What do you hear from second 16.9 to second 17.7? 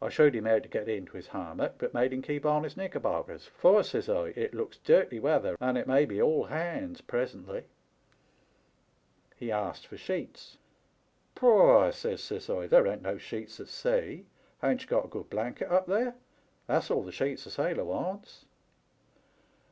the sheets a